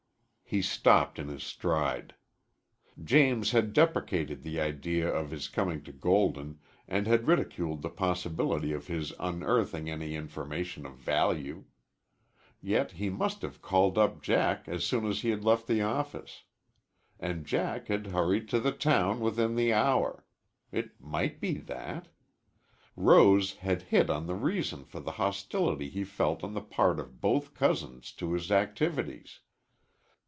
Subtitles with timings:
[0.53, 2.13] He stopped in his stride.
[3.01, 8.73] James had deprecated the idea of his coming to Golden and had ridiculed the possibility
[8.73, 11.63] of his unearthing any information of value.
[12.59, 16.43] Yet he must have called up Jack as soon as he had left the office.
[17.17, 20.25] And Jack had hurried to the town within the hour.
[20.69, 22.09] It might be that.
[22.97, 27.21] Rose had hit on the reason for the hostility he felt on the part of
[27.21, 29.39] both cousins to his activities.